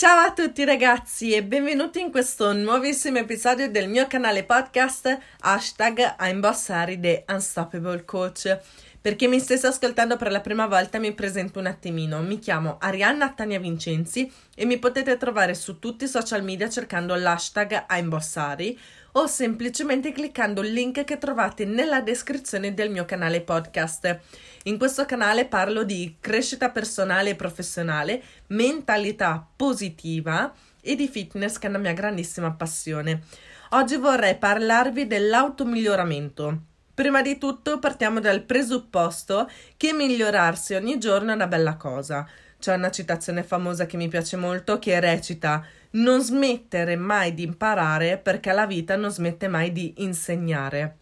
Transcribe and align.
Ciao 0.00 0.20
a 0.20 0.32
tutti 0.32 0.64
ragazzi 0.64 1.34
e 1.34 1.44
benvenuti 1.44 2.00
in 2.00 2.10
questo 2.10 2.54
nuovissimo 2.54 3.18
episodio 3.18 3.70
del 3.70 3.86
mio 3.86 4.06
canale 4.06 4.44
podcast 4.44 5.18
hashtag 5.40 6.16
I'm 6.18 6.40
Bossari 6.40 6.98
The 6.98 7.24
Unstoppable 7.28 8.06
Coach. 8.06 8.58
Per 9.02 9.16
chi 9.16 9.28
mi 9.28 9.40
stesse 9.40 9.66
ascoltando 9.66 10.18
per 10.18 10.30
la 10.30 10.42
prima 10.42 10.66
volta 10.66 10.98
mi 10.98 11.14
presento 11.14 11.58
un 11.58 11.64
attimino, 11.64 12.20
mi 12.20 12.38
chiamo 12.38 12.76
Arianna 12.78 13.30
Tania 13.30 13.58
Vincenzi 13.58 14.30
e 14.54 14.66
mi 14.66 14.78
potete 14.78 15.16
trovare 15.16 15.54
su 15.54 15.78
tutti 15.78 16.04
i 16.04 16.06
social 16.08 16.42
media 16.42 16.68
cercando 16.68 17.14
l'hashtag 17.14 17.86
I'm 17.88 18.10
Bossari 18.10 18.78
o 19.12 19.26
semplicemente 19.26 20.12
cliccando 20.12 20.60
il 20.60 20.74
link 20.74 21.04
che 21.04 21.16
trovate 21.16 21.64
nella 21.64 22.02
descrizione 22.02 22.74
del 22.74 22.90
mio 22.90 23.06
canale 23.06 23.40
podcast. 23.40 24.20
In 24.64 24.76
questo 24.76 25.06
canale 25.06 25.46
parlo 25.46 25.82
di 25.82 26.16
crescita 26.20 26.68
personale 26.68 27.30
e 27.30 27.36
professionale, 27.36 28.22
mentalità 28.48 29.48
positiva 29.56 30.52
e 30.82 30.94
di 30.94 31.08
fitness 31.08 31.56
che 31.56 31.68
è 31.68 31.70
una 31.70 31.78
mia 31.78 31.94
grandissima 31.94 32.52
passione. 32.52 33.22
Oggi 33.70 33.96
vorrei 33.96 34.36
parlarvi 34.36 35.06
dell'automiglioramento. 35.06 36.68
Prima 36.92 37.22
di 37.22 37.38
tutto 37.38 37.78
partiamo 37.78 38.20
dal 38.20 38.42
presupposto 38.42 39.48
che 39.76 39.92
migliorarsi 39.92 40.74
ogni 40.74 40.98
giorno 40.98 41.30
è 41.30 41.34
una 41.34 41.46
bella 41.46 41.76
cosa. 41.76 42.28
C'è 42.58 42.74
una 42.74 42.90
citazione 42.90 43.42
famosa 43.42 43.86
che 43.86 43.96
mi 43.96 44.08
piace 44.08 44.36
molto 44.36 44.78
che 44.78 45.00
recita 45.00 45.64
non 45.92 46.20
smettere 46.20 46.96
mai 46.96 47.32
di 47.32 47.42
imparare 47.42 48.18
perché 48.18 48.52
la 48.52 48.66
vita 48.66 48.96
non 48.96 49.10
smette 49.10 49.48
mai 49.48 49.72
di 49.72 49.94
insegnare. 49.98 50.96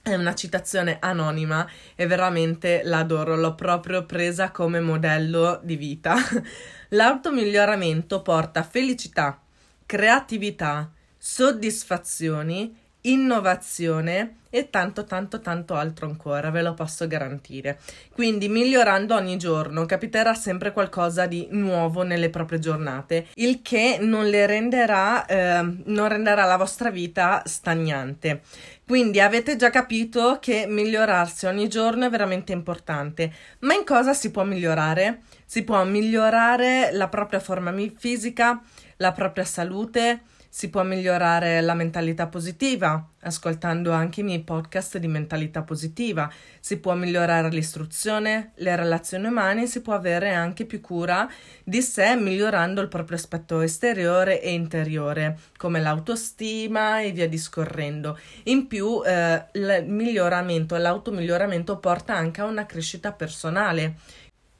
È 0.00 0.14
una 0.14 0.34
citazione 0.34 0.98
anonima 1.00 1.68
e 1.94 2.06
veramente 2.06 2.82
l'adoro, 2.84 3.36
l'ho 3.36 3.54
proprio 3.54 4.04
presa 4.06 4.50
come 4.50 4.80
modello 4.80 5.60
di 5.62 5.76
vita. 5.76 6.14
L'automiglioramento 6.90 8.22
porta 8.22 8.62
felicità, 8.62 9.40
creatività, 9.84 10.90
soddisfazioni 11.18 12.82
innovazione 13.06 14.36
e 14.54 14.70
tanto 14.70 15.04
tanto 15.04 15.40
tanto 15.40 15.74
altro 15.74 16.06
ancora, 16.06 16.50
ve 16.50 16.62
lo 16.62 16.74
posso 16.74 17.08
garantire. 17.08 17.80
Quindi 18.12 18.48
migliorando 18.48 19.14
ogni 19.16 19.36
giorno 19.36 19.84
capiterà 19.84 20.34
sempre 20.34 20.72
qualcosa 20.72 21.26
di 21.26 21.48
nuovo 21.50 22.02
nelle 22.02 22.30
proprie 22.30 22.60
giornate, 22.60 23.26
il 23.34 23.62
che 23.62 23.98
non 24.00 24.28
le 24.28 24.46
renderà 24.46 25.26
eh, 25.26 25.60
non 25.86 26.08
renderà 26.08 26.44
la 26.44 26.56
vostra 26.56 26.90
vita 26.90 27.42
stagnante. 27.44 28.42
Quindi 28.86 29.18
avete 29.18 29.56
già 29.56 29.70
capito 29.70 30.38
che 30.40 30.66
migliorarsi 30.68 31.46
ogni 31.46 31.68
giorno 31.68 32.06
è 32.06 32.10
veramente 32.10 32.52
importante. 32.52 33.32
Ma 33.60 33.74
in 33.74 33.84
cosa 33.84 34.14
si 34.14 34.30
può 34.30 34.44
migliorare? 34.44 35.22
Si 35.46 35.64
può 35.64 35.82
migliorare 35.84 36.90
la 36.92 37.08
propria 37.08 37.40
forma 37.40 37.74
fisica, 37.96 38.62
la 38.98 39.12
propria 39.12 39.44
salute, 39.44 40.20
si 40.54 40.70
può 40.70 40.84
migliorare 40.84 41.60
la 41.62 41.74
mentalità 41.74 42.28
positiva, 42.28 43.08
ascoltando 43.22 43.90
anche 43.90 44.20
i 44.20 44.22
miei 44.22 44.38
podcast 44.38 44.98
di 44.98 45.08
mentalità 45.08 45.62
positiva. 45.62 46.30
Si 46.60 46.78
può 46.78 46.94
migliorare 46.94 47.50
l'istruzione, 47.50 48.52
le 48.58 48.76
relazioni 48.76 49.26
umane, 49.26 49.66
si 49.66 49.82
può 49.82 49.94
avere 49.94 50.32
anche 50.32 50.64
più 50.64 50.80
cura 50.80 51.28
di 51.64 51.82
sé 51.82 52.14
migliorando 52.14 52.80
il 52.80 52.86
proprio 52.86 53.16
aspetto 53.16 53.62
esteriore 53.62 54.40
e 54.40 54.52
interiore, 54.52 55.40
come 55.56 55.80
l'autostima 55.80 57.00
e 57.00 57.10
via 57.10 57.28
discorrendo. 57.28 58.16
In 58.44 58.68
più, 58.68 59.02
eh, 59.04 59.46
il 59.54 59.84
miglioramento, 59.88 60.76
l'automiglioramento 60.76 61.78
porta 61.78 62.14
anche 62.14 62.42
a 62.42 62.44
una 62.44 62.64
crescita 62.64 63.10
personale 63.10 63.96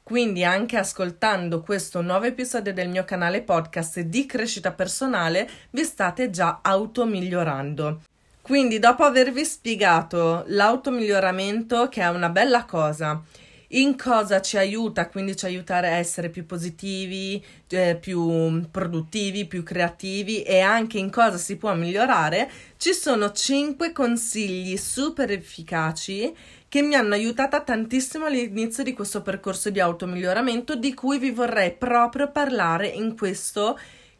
quindi 0.05 0.43
anche 0.43 0.77
ascoltando 0.77 1.61
questo 1.61 1.99
nuovo 2.03 2.25
episodio 2.25 2.71
del 2.71 2.89
mio 2.89 3.03
canale 3.05 3.41
podcast 3.41 4.01
di 4.01 4.27
crescita 4.27 4.71
personale 4.71 5.49
vi 5.71 5.83
state 5.83 6.29
già 6.29 6.59
automigliorando. 6.61 8.01
Quindi 8.39 8.77
dopo 8.77 9.03
avervi 9.03 9.43
spiegato 9.43 10.43
l'automiglioramento 10.49 11.89
che 11.89 12.01
è 12.01 12.09
una 12.09 12.29
bella 12.29 12.65
cosa, 12.65 13.19
in 13.69 13.97
cosa 13.97 14.41
ci 14.41 14.57
aiuta, 14.57 15.09
quindi 15.09 15.35
ci 15.35 15.45
aiuta 15.45 15.77
a 15.77 15.85
essere 15.85 16.29
più 16.29 16.45
positivi, 16.45 17.43
eh, 17.69 17.97
più 17.99 18.67
produttivi, 18.69 19.45
più 19.45 19.63
creativi 19.63 20.43
e 20.43 20.59
anche 20.59 20.97
in 20.97 21.09
cosa 21.09 21.37
si 21.37 21.57
può 21.57 21.73
migliorare, 21.73 22.49
ci 22.77 22.93
sono 22.93 23.31
5 23.31 23.91
consigli 23.91 24.77
super 24.77 25.31
efficaci 25.31 26.33
che 26.67 26.81
mi 26.81 26.95
hanno 26.95 27.13
aiutata 27.13 27.61
tantissimo 27.61 28.25
all'inizio 28.25 28.83
di 28.83 28.93
questo 28.93 29.21
percorso 29.21 29.69
di 29.69 29.79
automiglioramento 29.79 30.75
di 30.75 30.93
cui 30.93 31.19
vi 31.19 31.31
vorrei 31.31 31.71
proprio 31.71 32.29
parlare 32.31 32.87
in 32.87 33.15
questo 33.15 33.79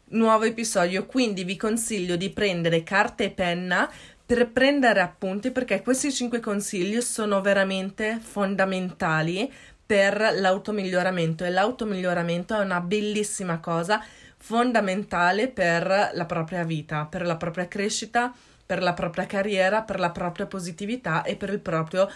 nuovo 0.10 0.46
episodio. 0.46 1.06
Quindi 1.06 1.44
vi 1.44 1.58
consiglio 1.58 2.16
di 2.16 2.30
prendere 2.30 2.84
carta 2.84 3.24
e 3.24 3.32
penna 3.32 3.92
per 4.26 4.52
prendere 4.52 5.02
appunti 5.02 5.52
perché 5.52 5.82
questi 5.82 6.12
cinque 6.12 6.40
consigli 6.40 7.00
sono 7.02 7.42
veramente 7.42 8.20
fondamentali 8.20 9.52
per 9.86 10.34
l'automiglioramento 10.40 11.44
e 11.44 11.52
l'automiglioramento 11.52 12.56
è 12.56 12.64
una 12.64 12.82
bellissima 12.82 13.60
cosa 13.60 14.04
fondamentale 14.38 15.48
per 15.48 16.12
la 16.14 16.26
propria 16.26 16.64
vita, 16.64 17.06
per 17.06 17.26
la 17.26 17.36
propria 17.36 17.68
crescita, 17.68 18.34
per 18.66 18.82
la 18.82 18.94
propria 18.94 19.28
carriera, 19.28 19.84
per 19.84 20.00
la 20.00 20.10
propria 20.10 20.48
positività 20.48 21.24
e 21.24 21.36
per 21.36 21.50
il 21.50 21.60
proprio 21.60 22.10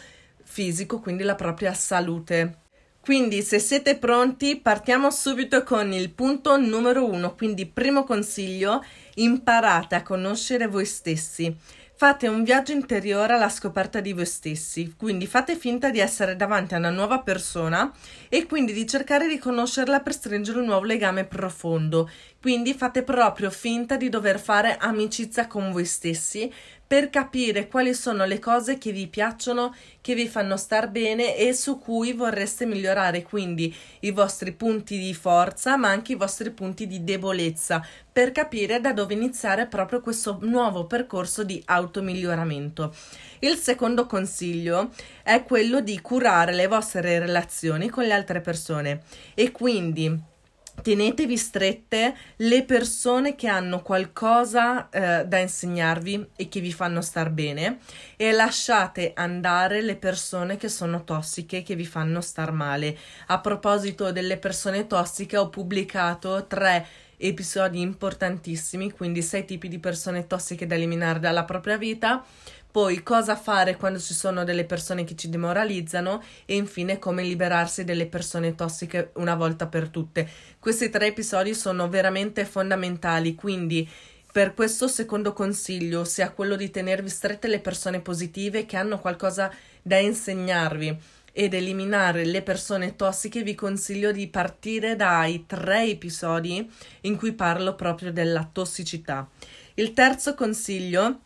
fisico, 0.44 1.00
quindi 1.00 1.24
la 1.24 1.36
propria 1.36 1.74
salute. 1.74 2.58
Quindi, 3.02 3.42
se 3.42 3.60
siete 3.60 3.98
pronti, 3.98 4.58
partiamo 4.58 5.10
subito 5.10 5.64
con 5.64 5.94
il 5.94 6.12
punto 6.12 6.58
numero 6.58 7.10
uno. 7.10 7.34
Quindi, 7.34 7.66
primo 7.66 8.04
consiglio, 8.04 8.84
imparate 9.16 9.96
a 9.96 10.04
conoscere 10.04 10.68
voi 10.68 10.86
stessi. 10.86 11.56
Fate 12.00 12.30
un 12.30 12.46
viaggio 12.46 12.72
interiore 12.72 13.34
alla 13.34 13.50
scoperta 13.50 14.00
di 14.00 14.14
voi 14.14 14.26
stessi, 14.26 14.94
quindi 14.96 15.28
fate 15.28 15.58
finta 15.58 15.90
di 15.90 16.00
essere 16.00 16.38
davanti 16.38 16.74
a 16.74 16.78
una 16.78 16.92
nuova 16.92 17.20
persona 17.20 17.92
e 18.30 18.46
quindi 18.46 18.72
di 18.72 18.88
cercare 18.88 19.28
di 19.28 19.38
conoscerla 19.38 20.00
per 20.00 20.14
stringere 20.14 20.60
un 20.60 20.68
nuovo 20.68 20.86
legame 20.86 21.26
profondo. 21.26 22.10
Quindi 22.40 22.74
fate 22.74 23.04
proprio 23.04 23.50
finta 23.50 23.98
di 23.98 24.08
dover 24.08 24.40
fare 24.40 24.78
amicizia 24.78 25.48
con 25.48 25.74
voi 25.74 25.84
stessi 25.84 26.50
per 26.90 27.12
capire 27.12 27.68
quali 27.68 27.94
sono 27.94 28.26
le 28.26 28.40
cose 28.40 28.80
che 28.80 28.92
vi 28.92 29.06
piacciono, 29.06 29.76
che 30.02 30.16
vi 30.16 30.28
fanno 30.28 30.58
star 30.58 30.90
bene 30.90 31.38
e 31.38 31.54
su 31.54 31.78
cui 31.78 32.14
vorreste 32.14 32.66
migliorare, 32.66 33.22
quindi 33.22 33.72
i 34.00 34.10
vostri 34.10 34.54
punti 34.54 34.98
di 34.98 35.14
forza, 35.14 35.78
ma 35.78 35.90
anche 35.90 36.14
i 36.14 36.16
vostri 36.16 36.50
punti 36.50 36.88
di 36.88 37.04
debolezza, 37.04 37.86
per 38.12 38.32
capire 38.32 38.82
da 38.82 38.92
dove 38.92 39.14
iniziare 39.14 39.68
proprio 39.68 40.02
questo 40.02 40.40
nuovo 40.42 40.88
percorso 40.88 41.44
di 41.44 41.62
automiglioramento. 41.64 42.92
Il 43.38 43.58
secondo 43.58 44.08
consiglio 44.08 44.90
è 45.22 45.44
quello 45.44 45.82
di 45.82 46.02
curare 46.02 46.54
le 46.54 46.66
vostre 46.66 47.20
relazioni 47.20 47.88
con 47.90 48.06
le 48.06 48.14
altre 48.14 48.42
persone 48.42 49.04
e 49.36 49.52
quindi 49.52 50.38
tenetevi 50.82 51.38
strette 51.38 52.16
le 52.38 52.64
persone 52.64 53.36
che 53.36 53.48
hanno 53.48 53.82
qualcosa 53.82 54.90
eh, 54.90 55.26
da 55.26 55.38
insegnarvi 55.38 56.30
e 56.36 56.50
che 56.50 56.60
vi 56.60 56.72
fanno 56.72 57.02
star 57.02 57.30
bene 57.30 57.80
e 58.16 58.32
lasciate 58.32 59.14
andare 59.16 59.82
le 59.82 59.96
persone 59.96 60.58
che 60.58 60.70
sono 60.70 61.04
tossiche 61.04 61.64
che 61.64 61.76
vi 61.76 61.86
fanno 61.86 62.22
star 62.22 62.52
male. 62.52 62.98
A 63.28 63.40
proposito 63.40 64.12
delle 64.12 64.38
persone 64.38 64.88
tossiche 64.88 65.38
ho 65.38 65.50
pubblicato 65.50 66.46
tre 66.48 66.86
episodi 67.22 67.82
importantissimi, 67.82 68.92
quindi 68.92 69.22
sei 69.22 69.44
tipi 69.44 69.68
di 69.68 69.80
persone 69.80 70.26
tossiche 70.26 70.66
da 70.66 70.76
eliminare 70.76 71.20
dalla 71.20 71.44
propria 71.44 71.78
vita 71.78 72.24
poi 72.72 73.02
cosa 73.02 73.36
fare 73.36 73.78
quando 73.78 74.00
ci 74.00 74.14
sono 74.14 74.44
delle 74.44 74.66
persone 74.66 75.04
che 75.04 75.16
ci 75.16 75.30
demoralizzano 75.30 76.22
e 76.46 76.56
infine 76.56 77.00
come 77.00 77.24
liberarsi 77.24 77.84
delle 77.84 78.06
persone 78.06 78.54
tossiche 78.54 79.12
una 79.16 79.36
volta 79.36 79.68
per 79.68 79.90
tutte. 79.90 80.30
Questi 80.60 80.90
tre 80.90 81.08
episodi 81.08 81.56
sono 81.56 81.90
veramente 81.90 82.46
fondamentali, 82.46 83.34
quindi 83.34 83.90
per 84.32 84.54
questo 84.54 84.88
secondo 84.88 85.34
consiglio, 85.34 86.04
sia 86.04 86.30
quello 86.30 86.56
di 86.56 86.70
tenervi 86.70 87.10
strette 87.10 87.48
le 87.48 87.60
persone 87.60 88.02
positive 88.02 88.68
che 88.68 88.78
hanno 88.78 89.00
qualcosa 89.00 89.52
da 89.82 89.98
insegnarvi 89.98 90.98
ed 91.32 91.54
eliminare 91.56 92.26
le 92.26 92.44
persone 92.44 92.96
tossiche, 92.96 93.42
vi 93.42 93.56
consiglio 93.56 94.12
di 94.12 94.28
partire 94.28 94.96
dai 94.96 95.46
tre 95.48 95.86
episodi 95.86 96.70
in 97.02 97.16
cui 97.18 97.34
parlo 97.34 97.74
proprio 97.74 98.12
della 98.12 98.48
tossicità. 98.52 99.28
Il 99.76 99.94
terzo 99.94 100.36
consiglio 100.36 101.22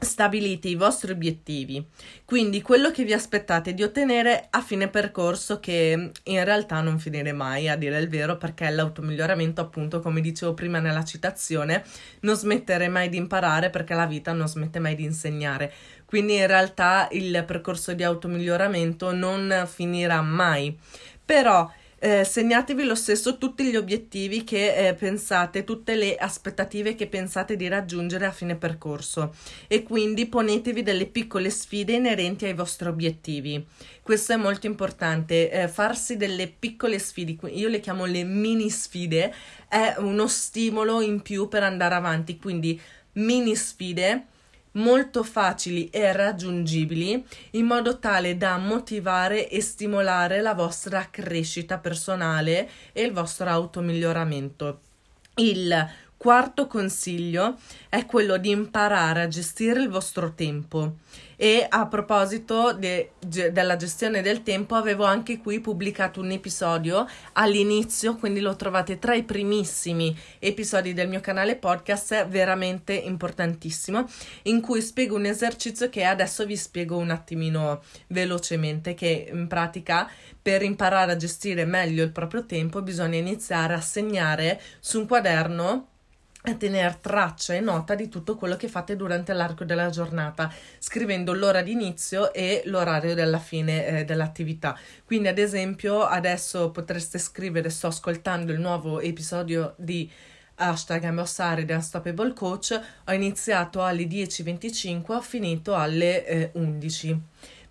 stabilite 0.00 0.68
i 0.68 0.76
vostri 0.76 1.10
obiettivi, 1.10 1.84
quindi 2.24 2.62
quello 2.62 2.90
che 2.90 3.04
vi 3.04 3.12
aspettate 3.12 3.74
di 3.74 3.82
ottenere 3.82 4.46
a 4.50 4.60
fine 4.62 4.88
percorso 4.88 5.58
che 5.58 6.12
in 6.22 6.44
realtà 6.44 6.80
non 6.80 6.98
finire 6.98 7.32
mai, 7.32 7.68
a 7.68 7.76
dire 7.76 7.98
il 7.98 8.08
vero, 8.08 8.36
perché 8.36 8.70
l'automiglioramento, 8.70 9.60
appunto, 9.60 10.00
come 10.00 10.20
dicevo 10.20 10.54
prima 10.54 10.78
nella 10.78 11.04
citazione, 11.04 11.84
non 12.20 12.36
smettere 12.36 12.88
mai 12.88 13.08
di 13.08 13.16
imparare 13.16 13.70
perché 13.70 13.94
la 13.94 14.06
vita 14.06 14.32
non 14.32 14.46
smette 14.46 14.78
mai 14.78 14.94
di 14.94 15.04
insegnare. 15.04 15.72
Quindi 16.04 16.36
in 16.36 16.46
realtà 16.46 17.08
il 17.10 17.44
percorso 17.46 17.92
di 17.92 18.02
automiglioramento 18.02 19.12
non 19.12 19.66
finirà 19.66 20.22
mai. 20.22 20.78
Però 21.24 21.70
eh, 22.00 22.24
segnatevi 22.24 22.84
lo 22.84 22.94
stesso 22.94 23.38
tutti 23.38 23.64
gli 23.64 23.76
obiettivi 23.76 24.44
che 24.44 24.88
eh, 24.88 24.94
pensate, 24.94 25.64
tutte 25.64 25.94
le 25.94 26.16
aspettative 26.16 26.94
che 26.94 27.08
pensate 27.08 27.56
di 27.56 27.66
raggiungere 27.66 28.26
a 28.26 28.30
fine 28.30 28.54
percorso. 28.54 29.34
E 29.66 29.82
quindi 29.82 30.26
ponetevi 30.26 30.82
delle 30.82 31.06
piccole 31.06 31.50
sfide 31.50 31.94
inerenti 31.94 32.44
ai 32.44 32.54
vostri 32.54 32.88
obiettivi. 32.88 33.64
Questo 34.02 34.32
è 34.32 34.36
molto 34.36 34.66
importante, 34.66 35.50
eh, 35.50 35.68
farsi 35.68 36.16
delle 36.16 36.46
piccole 36.46 36.98
sfide, 36.98 37.36
io 37.50 37.68
le 37.68 37.80
chiamo 37.80 38.06
le 38.06 38.24
mini 38.24 38.70
sfide, 38.70 39.34
è 39.68 39.96
uno 39.98 40.26
stimolo 40.28 41.00
in 41.02 41.20
più 41.20 41.48
per 41.48 41.62
andare 41.62 41.94
avanti, 41.94 42.38
quindi 42.38 42.80
mini 43.12 43.54
sfide 43.54 44.26
molto 44.78 45.22
facili 45.22 45.88
e 45.90 46.12
raggiungibili 46.12 47.24
in 47.52 47.66
modo 47.66 47.98
tale 47.98 48.36
da 48.36 48.56
motivare 48.56 49.48
e 49.48 49.60
stimolare 49.60 50.40
la 50.40 50.54
vostra 50.54 51.08
crescita 51.10 51.78
personale 51.78 52.68
e 52.92 53.02
il 53.02 53.12
vostro 53.12 53.48
automiglioramento. 53.48 54.80
Il 55.36 55.88
quarto 56.18 56.66
consiglio 56.66 57.56
è 57.88 58.04
quello 58.04 58.36
di 58.36 58.50
imparare 58.50 59.22
a 59.22 59.28
gestire 59.28 59.80
il 59.80 59.88
vostro 59.88 60.34
tempo. 60.34 60.96
E 61.40 61.64
a 61.68 61.86
proposito 61.86 62.72
de, 62.72 63.12
de, 63.24 63.52
della 63.52 63.76
gestione 63.76 64.22
del 64.22 64.42
tempo, 64.42 64.74
avevo 64.74 65.04
anche 65.04 65.38
qui 65.38 65.60
pubblicato 65.60 66.20
un 66.20 66.32
episodio 66.32 67.06
all'inizio, 67.34 68.16
quindi 68.16 68.40
lo 68.40 68.56
trovate 68.56 68.98
tra 68.98 69.14
i 69.14 69.22
primissimi 69.22 70.18
episodi 70.40 70.92
del 70.94 71.08
mio 71.08 71.20
canale 71.20 71.54
podcast, 71.54 72.26
veramente 72.26 72.92
importantissimo, 72.92 74.04
in 74.42 74.60
cui 74.60 74.82
spiego 74.82 75.14
un 75.14 75.26
esercizio 75.26 75.88
che 75.88 76.02
adesso 76.02 76.44
vi 76.44 76.56
spiego 76.56 76.96
un 76.96 77.10
attimino 77.10 77.82
velocemente, 78.08 78.94
che 78.94 79.30
in 79.32 79.46
pratica 79.46 80.10
per 80.42 80.62
imparare 80.62 81.12
a 81.12 81.16
gestire 81.16 81.64
meglio 81.64 82.02
il 82.02 82.10
proprio 82.10 82.46
tempo 82.46 82.82
bisogna 82.82 83.16
iniziare 83.16 83.74
a 83.74 83.80
segnare 83.80 84.60
su 84.80 84.98
un 84.98 85.06
quaderno 85.06 85.86
a 86.50 86.54
tenere 86.54 86.98
traccia 87.00 87.54
e 87.54 87.60
nota 87.60 87.94
di 87.94 88.08
tutto 88.08 88.36
quello 88.36 88.56
che 88.56 88.68
fate 88.68 88.96
durante 88.96 89.32
l'arco 89.32 89.64
della 89.64 89.90
giornata, 89.90 90.52
scrivendo 90.78 91.32
l'ora 91.32 91.62
di 91.62 91.72
inizio 91.72 92.32
e 92.32 92.62
l'orario 92.66 93.14
della 93.14 93.38
fine 93.38 93.86
eh, 93.86 94.04
dell'attività. 94.04 94.78
Quindi, 95.04 95.28
ad 95.28 95.38
esempio, 95.38 96.04
adesso 96.04 96.70
potreste 96.70 97.18
scrivere: 97.18 97.70
Sto 97.70 97.88
ascoltando 97.88 98.52
il 98.52 98.60
nuovo 98.60 99.00
episodio 99.00 99.74
di 99.76 100.10
hashtag 100.56 101.04
Ambossare 101.04 101.64
The 101.64 101.74
Unstoppable 101.74 102.32
Coach. 102.32 102.80
Ho 103.06 103.12
iniziato 103.12 103.84
alle 103.84 104.04
10.25, 104.04 105.12
ho 105.12 105.20
finito 105.20 105.74
alle 105.74 106.26
eh, 106.26 106.50
11. 106.54 107.20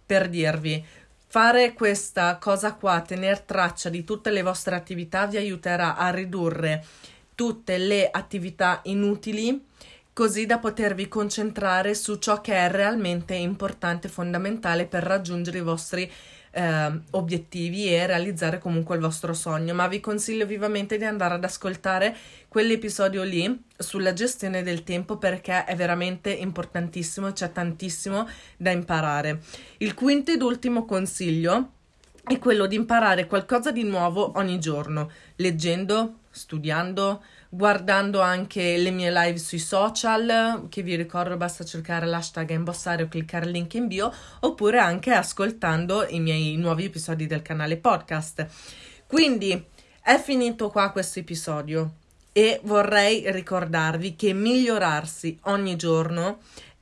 Per 0.05 0.29
dirvi, 0.29 0.85
Fare 1.29 1.73
questa 1.73 2.37
cosa 2.37 2.73
qua, 2.75 3.01
tenere 3.01 3.43
traccia 3.45 3.89
di 3.89 4.05
tutte 4.05 4.31
le 4.31 4.41
vostre 4.41 4.75
attività, 4.75 5.27
vi 5.27 5.35
aiuterà 5.35 5.97
a 5.97 6.09
ridurre 6.09 6.85
tutte 7.37 7.77
le 7.77 8.09
attività 8.09 8.81
inutili 8.85 9.63
così 10.11 10.47
da 10.47 10.57
potervi 10.57 11.07
concentrare 11.07 11.93
su 11.93 12.15
ciò 12.15 12.41
che 12.41 12.55
è 12.55 12.71
realmente 12.71 13.35
importante 13.35 14.07
e 14.07 14.09
fondamentale 14.09 14.87
per 14.87 15.03
raggiungere 15.03 15.59
i 15.59 15.61
vostri 15.61 16.11
eh, 16.49 16.99
obiettivi 17.11 17.93
e 17.93 18.07
realizzare 18.07 18.57
comunque 18.57 18.95
il 18.95 19.01
vostro 19.01 19.35
sogno. 19.35 19.75
Ma 19.75 19.87
vi 19.87 19.99
consiglio 19.99 20.47
vivamente 20.47 20.97
di 20.97 21.03
andare 21.03 21.35
ad 21.35 21.43
ascoltare 21.43 22.17
quell'episodio 22.47 23.21
lì 23.21 23.65
sulla 23.77 24.13
gestione 24.13 24.63
del 24.63 24.83
tempo 24.83 25.17
perché 25.17 25.65
è 25.65 25.75
veramente 25.75 26.31
importantissimo 26.31 27.31
c'è 27.33 27.51
tantissimo 27.51 28.27
da 28.57 28.71
imparare. 28.71 29.41
Il 29.77 29.93
quinto 29.93 30.31
ed 30.31 30.41
ultimo 30.41 30.85
consiglio 30.85 31.73
è 32.23 32.39
quello 32.39 32.65
di 32.65 32.75
imparare 32.75 33.27
qualcosa 33.27 33.71
di 33.71 33.83
nuovo 33.83 34.31
ogni 34.37 34.59
giorno, 34.59 35.11
leggendo, 35.35 36.25
studiando, 36.37 37.23
guardando 37.49 38.21
anche 38.21 38.77
le 38.77 38.91
mie 38.91 39.11
live 39.11 39.37
sui 39.37 39.59
social, 39.59 40.67
che 40.69 40.81
vi 40.81 40.95
ricordo 40.95 41.35
basta 41.35 41.65
cercare 41.65 42.05
l'hashtag 42.05 42.51
imbossare 42.51 43.03
o 43.03 43.07
cliccare 43.07 43.45
il 43.45 43.51
link 43.51 43.73
in 43.73 43.87
bio, 43.87 44.13
oppure 44.41 44.79
anche 44.79 45.11
ascoltando 45.11 46.05
i 46.07 46.19
miei 46.19 46.55
nuovi 46.55 46.85
episodi 46.85 47.27
del 47.27 47.41
canale 47.41 47.77
podcast. 47.77 48.47
Quindi 49.07 49.61
è 50.01 50.19
finito 50.19 50.69
qua 50.69 50.91
questo 50.91 51.19
episodio 51.19 51.91
e 52.31 52.61
vorrei 52.63 53.31
ricordarvi 53.31 54.15
che 54.15 54.31
migliorarsi 54.31 55.39
ogni 55.45 55.75
giorno 55.75 56.37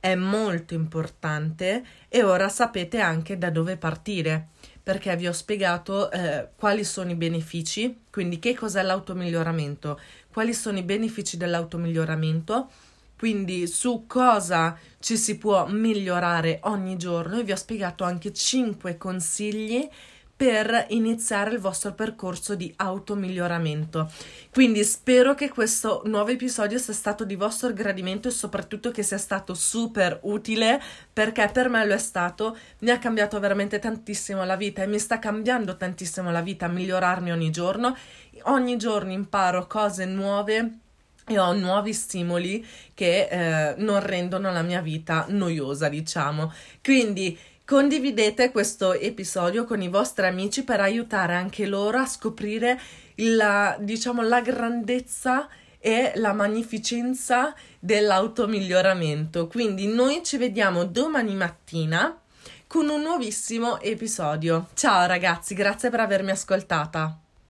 è 0.06 0.14
molto 0.14 0.72
importante 0.72 1.84
e 2.08 2.22
ora 2.22 2.48
sapete 2.48 3.00
anche 3.00 3.38
da 3.38 3.50
dove 3.50 3.76
partire 3.76 4.50
perché 4.80 5.16
vi 5.16 5.26
ho 5.26 5.32
spiegato 5.32 6.12
eh, 6.12 6.50
quali 6.54 6.84
sono 6.84 7.10
i 7.10 7.16
benefici, 7.16 8.02
quindi 8.08 8.38
che 8.38 8.54
cos'è 8.54 8.82
l'automiglioramento, 8.82 9.98
quali 10.32 10.54
sono 10.54 10.78
i 10.78 10.84
benefici 10.84 11.36
dell'automiglioramento, 11.36 12.70
quindi 13.18 13.66
su 13.66 14.04
cosa 14.06 14.78
ci 15.00 15.16
si 15.16 15.38
può 15.38 15.66
migliorare 15.66 16.60
ogni 16.64 16.96
giorno 16.96 17.40
e 17.40 17.42
vi 17.42 17.50
ho 17.50 17.56
spiegato 17.56 18.04
anche 18.04 18.32
5 18.32 18.96
consigli 18.96 19.88
per 20.36 20.86
iniziare 20.90 21.50
il 21.50 21.58
vostro 21.58 21.94
percorso 21.94 22.54
di 22.54 22.70
automiglioramento. 22.76 24.12
Quindi 24.52 24.84
spero 24.84 25.34
che 25.34 25.48
questo 25.48 26.02
nuovo 26.04 26.30
episodio 26.30 26.76
sia 26.78 26.92
stato 26.92 27.24
di 27.24 27.36
vostro 27.36 27.72
gradimento 27.72 28.28
e 28.28 28.32
soprattutto 28.32 28.90
che 28.90 29.02
sia 29.02 29.16
stato 29.16 29.54
super 29.54 30.18
utile 30.24 30.80
perché 31.10 31.48
per 31.50 31.70
me 31.70 31.86
lo 31.86 31.94
è 31.94 31.98
stato, 31.98 32.56
mi 32.80 32.90
ha 32.90 32.98
cambiato 32.98 33.40
veramente 33.40 33.78
tantissimo 33.78 34.44
la 34.44 34.56
vita 34.56 34.82
e 34.82 34.86
mi 34.86 34.98
sta 34.98 35.18
cambiando 35.18 35.76
tantissimo 35.76 36.30
la 36.30 36.42
vita, 36.42 36.68
migliorarmi 36.68 37.32
ogni 37.32 37.50
giorno. 37.50 37.96
Ogni 38.42 38.76
giorno 38.76 39.12
imparo 39.12 39.66
cose 39.66 40.04
nuove 40.04 40.80
e 41.28 41.38
ho 41.38 41.52
nuovi 41.54 41.92
stimoli 41.92 42.64
che 42.94 43.26
eh, 43.28 43.74
non 43.78 44.00
rendono 44.00 44.52
la 44.52 44.62
mia 44.62 44.80
vita 44.80 45.24
noiosa, 45.28 45.88
diciamo. 45.88 46.52
Quindi 46.82 47.36
Condividete 47.66 48.52
questo 48.52 48.92
episodio 48.92 49.64
con 49.64 49.82
i 49.82 49.88
vostri 49.88 50.24
amici 50.24 50.62
per 50.62 50.80
aiutare 50.80 51.34
anche 51.34 51.66
loro 51.66 51.98
a 51.98 52.06
scoprire 52.06 52.80
la, 53.16 53.76
diciamo, 53.80 54.22
la 54.22 54.40
grandezza 54.40 55.48
e 55.80 56.12
la 56.14 56.32
magnificenza 56.32 57.52
dell'automiglioramento. 57.80 59.48
Quindi 59.48 59.88
noi 59.88 60.22
ci 60.22 60.36
vediamo 60.36 60.84
domani 60.84 61.34
mattina 61.34 62.16
con 62.68 62.88
un 62.88 63.02
nuovissimo 63.02 63.80
episodio. 63.80 64.68
Ciao 64.74 65.04
ragazzi, 65.08 65.56
grazie 65.56 65.90
per 65.90 65.98
avermi 65.98 66.30
ascoltata. 66.30 67.18